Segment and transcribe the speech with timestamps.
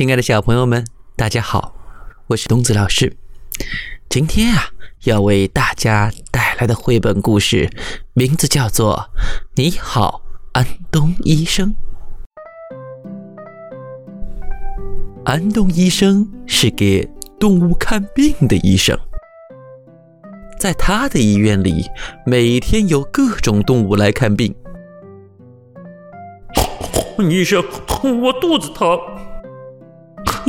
[0.00, 0.82] 亲爱的小朋友们，
[1.14, 1.74] 大家好，
[2.28, 3.18] 我是东子老师。
[4.08, 4.70] 今天啊，
[5.04, 7.68] 要为大家带来的绘本故事
[8.14, 9.10] 名字叫做
[9.56, 11.74] 《你好，安东医生》。
[15.26, 17.06] 安东医生是给
[17.38, 18.98] 动物看病的医生，
[20.58, 21.84] 在他的医院里，
[22.24, 24.54] 每天有各种动物来看病。
[27.18, 27.62] 医生，
[28.22, 28.98] 我肚子疼。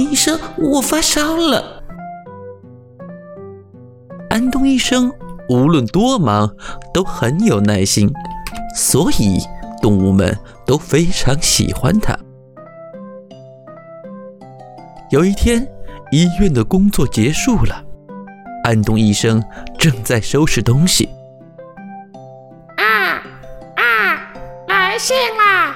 [0.01, 1.83] 医生，我发烧了。
[4.29, 5.11] 安东医生
[5.49, 6.55] 无论多忙
[6.93, 8.11] 都很有耐心，
[8.75, 9.39] 所以
[9.81, 12.17] 动物们都非常喜欢他。
[15.09, 15.67] 有一天，
[16.11, 17.83] 医院的工作结束了，
[18.63, 19.43] 安东医生
[19.77, 21.09] 正在收拾东西。
[22.77, 23.21] 啊
[23.75, 24.33] 啊！
[24.67, 25.75] 来信啦！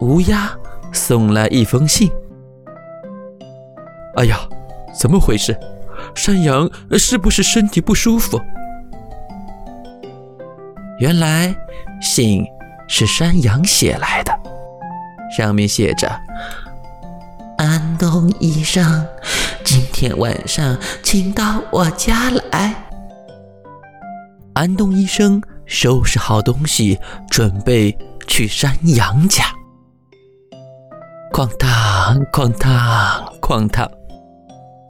[0.00, 0.50] 乌鸦
[0.92, 2.10] 送来一封信。
[4.16, 4.38] 哎呀，
[4.98, 5.58] 怎么回事？
[6.14, 8.40] 山羊是不是身体不舒服？
[11.00, 11.54] 原来
[12.00, 12.44] 信
[12.88, 14.32] 是山羊写来的，
[15.36, 16.08] 上面写着
[17.58, 19.04] ：“安东医生，
[19.64, 22.74] 今天晚上请到我家来。”
[24.54, 27.96] 安东医生收拾好东西，准备
[28.28, 29.44] 去山羊家。
[31.32, 33.90] 哐当，哐当，哐当。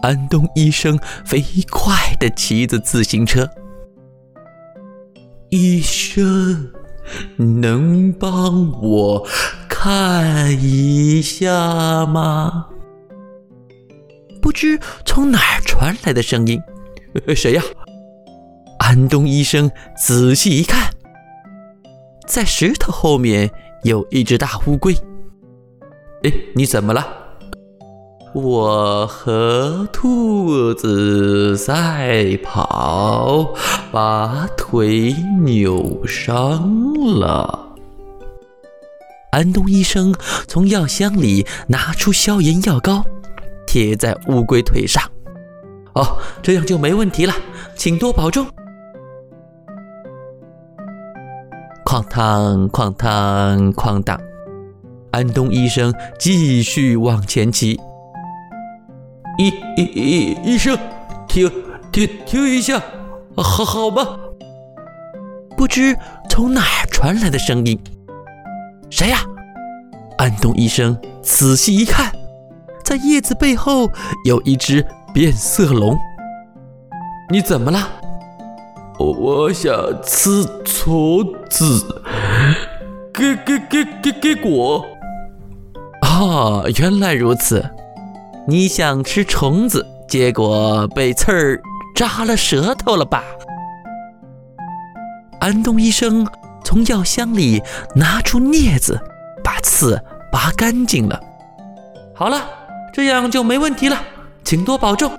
[0.04, 3.48] 安东医生飞快地骑着自行车。
[5.48, 6.70] 医生，
[7.38, 9.26] 能帮我
[9.66, 12.66] 看一下吗？
[14.42, 16.60] 不知从哪儿传来的声音，
[17.34, 17.62] 谁呀？
[18.80, 20.92] 安东医生仔细一看，
[22.26, 23.50] 在石头后面
[23.84, 24.94] 有一只大乌龟。
[26.24, 27.23] 哎，你怎么了？
[28.34, 33.54] 我和兔子赛跑，
[33.92, 37.76] 把腿扭伤了。
[39.30, 40.12] 安东医生
[40.48, 43.04] 从药箱里拿出消炎药膏，
[43.68, 45.00] 贴在乌龟腿上。
[45.94, 47.32] 哦，这样就没问题了，
[47.76, 48.44] 请多保重。
[51.84, 54.20] 哐当，哐当，哐当，
[55.12, 57.78] 安东医生继续往前骑。
[59.38, 60.78] 医医医医生，
[61.26, 61.50] 停
[61.90, 62.80] 停停一下，
[63.36, 64.18] 好好吧。
[65.56, 65.96] 不知
[66.28, 67.78] 从哪儿传来的声音，
[68.90, 69.18] 谁呀？
[70.18, 72.12] 安东医生仔细一看，
[72.84, 73.90] 在叶子背后
[74.24, 75.96] 有一只变色龙。
[77.30, 77.88] 你怎么了？
[78.98, 79.74] 我想
[80.04, 82.02] 吃虫子，
[83.12, 84.86] 给给给给给果。
[86.02, 87.64] 啊，原来如此。
[88.46, 91.62] 你想吃虫子，结果被刺儿
[91.94, 93.24] 扎了舌头了吧？
[95.40, 96.26] 安东医生
[96.62, 97.62] 从药箱里
[97.94, 99.00] 拿出镊子，
[99.42, 99.98] 把刺
[100.30, 101.18] 拔干净了。
[102.14, 102.42] 好了，
[102.92, 103.98] 这样就没问题了，
[104.44, 105.10] 请多保重。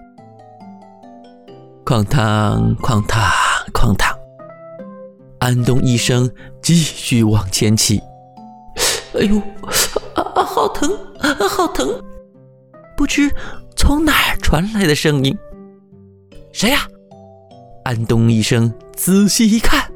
[1.84, 3.20] 哐当，哐当，
[3.74, 4.08] 哐当，
[5.40, 6.30] 安东医生
[6.62, 8.00] 继续往前骑。
[9.16, 9.38] 哎呦，
[10.14, 10.92] 啊啊，好疼，
[11.50, 11.90] 好疼！
[13.06, 13.32] 不知
[13.76, 15.38] 从哪儿传来的声音，
[16.52, 16.88] 谁呀？
[17.84, 19.92] 安东医生仔细一看，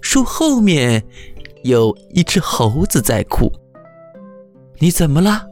[0.00, 1.04] 树后面
[1.64, 3.52] 有一只猴子在哭。
[4.78, 5.44] 你怎么了？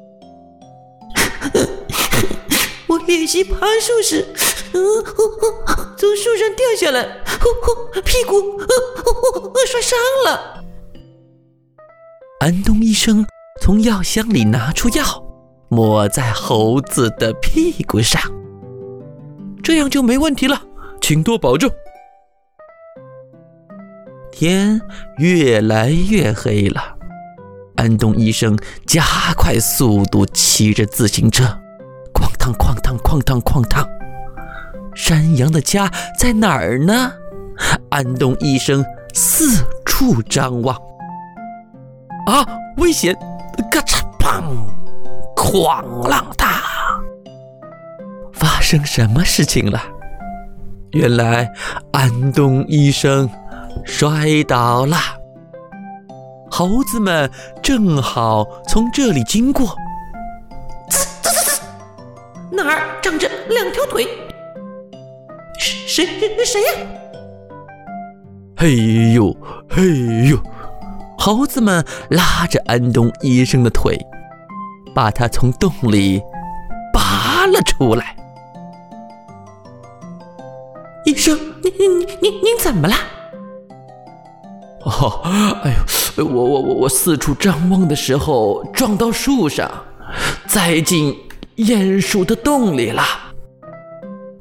[2.86, 4.24] 我练习爬树时，
[4.72, 7.02] 从树上掉下来，
[8.04, 8.60] 屁股
[9.66, 10.62] 摔伤了。
[12.38, 13.26] 安东医生
[13.60, 15.31] 从药箱里拿出药。
[15.72, 18.20] 抹在猴子的屁股上，
[19.62, 20.60] 这样就没问题了，
[21.00, 21.70] 请多保重。
[24.30, 24.78] 天
[25.16, 26.94] 越来越黑了，
[27.76, 28.54] 安东医生
[28.86, 29.02] 加
[29.34, 31.44] 快速度骑着自行车，
[32.12, 33.88] 哐当哐当哐当哐当。
[34.94, 37.10] 山羊的家在哪儿呢？
[37.88, 40.76] 安东医生四处张望。
[42.26, 43.16] 啊，危险！
[43.70, 44.71] 咔嚓，砰！
[45.42, 46.48] 哐啷当！
[48.32, 49.82] 发生什么事情了？
[50.92, 51.50] 原来
[51.90, 53.28] 安东医生
[53.84, 54.96] 摔倒了。
[56.48, 57.28] 猴子们
[57.60, 59.74] 正好从这里经过。
[62.52, 64.06] 哪儿长着两条腿？
[65.58, 66.68] 谁谁谁呀？
[68.56, 69.36] 嘿呦
[69.68, 70.38] 嘿呦！
[71.18, 73.98] 猴子们拉着安东医生的腿。
[74.94, 76.22] 把它从洞里
[76.92, 78.16] 拔了出来。
[81.04, 82.94] 医生，您您您您怎么了？
[84.84, 85.20] 哦，
[85.64, 85.74] 哎
[86.16, 89.70] 呦，我我我我四处张望的时候撞到树上，
[90.46, 91.16] 栽进
[91.56, 93.02] 鼹鼠的洞里了。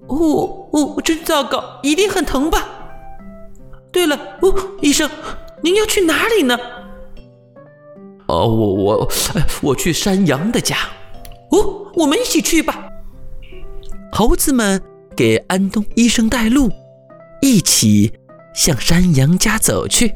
[0.07, 2.68] 哦哦，真糟糕，一定很疼吧？
[3.92, 5.09] 对了，哦，医生，
[5.62, 6.57] 您要去哪里呢？
[8.31, 9.12] 哦，我我
[9.62, 10.78] 我去山羊的家。
[11.51, 12.88] 哦，我们一起去吧。
[14.13, 14.81] 猴子们
[15.18, 16.72] 给安东医生带路，
[17.42, 18.13] 一起
[18.54, 20.13] 向山羊家走去。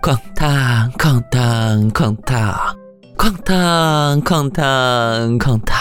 [0.00, 2.76] 哐当哐当哐当，
[3.16, 5.76] 哐当哐当哐当。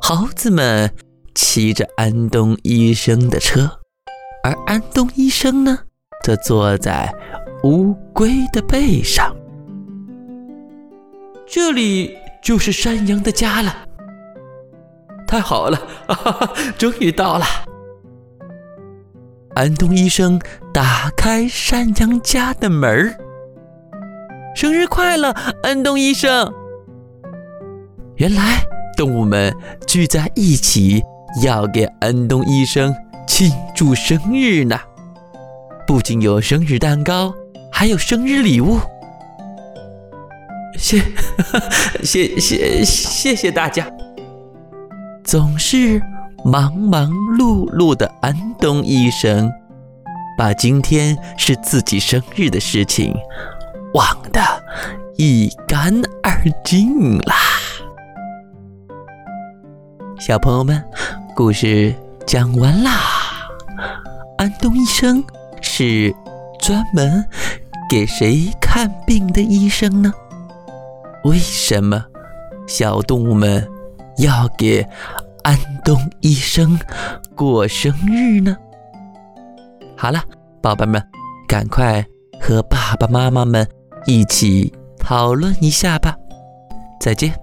[0.00, 0.90] 猴子们
[1.34, 3.70] 骑着安东医生的车，
[4.42, 5.78] 而安东医生呢，
[6.24, 7.14] 则坐在
[7.64, 9.34] 乌龟的背上。
[11.46, 13.76] 这里就是山羊的家了。
[15.26, 15.78] 太好了，
[16.08, 17.44] 哈哈哈，终于到了。
[19.54, 20.40] 安东医生
[20.72, 23.16] 打开山羊家的门儿。
[24.54, 25.30] 生日快乐，
[25.62, 26.52] 安东医生！
[28.16, 28.62] 原来
[28.96, 29.54] 动物们
[29.86, 31.02] 聚在一起，
[31.42, 32.94] 要给安东医生
[33.26, 34.78] 庆祝生日呢。
[35.86, 37.34] 不仅有生日蛋糕，
[37.82, 38.78] 还有生日礼物。
[40.78, 41.02] 谢，
[42.04, 43.90] 谢谢谢谢大家。
[45.24, 46.00] 总是。
[46.44, 49.50] 忙忙碌碌的安东医生，
[50.36, 53.14] 把今天是自己生日的事情
[53.94, 54.40] 忘得
[55.16, 57.34] 一干二净啦。
[60.20, 60.84] 小朋友们，
[61.34, 61.94] 故事
[62.26, 62.92] 讲完啦。
[64.38, 65.22] 安东医生
[65.60, 66.12] 是
[66.58, 67.24] 专门
[67.92, 70.10] 给谁看病的医生呢？
[71.24, 72.02] 为什么
[72.66, 73.68] 小动物们
[74.16, 74.82] 要给？
[75.42, 76.78] 安东医生
[77.34, 78.56] 过生日呢。
[79.94, 80.24] 好了，
[80.62, 81.06] 宝贝们，
[81.46, 82.02] 赶快
[82.40, 83.68] 和爸爸妈妈们
[84.06, 86.16] 一起讨论一下吧。
[86.98, 87.41] 再见。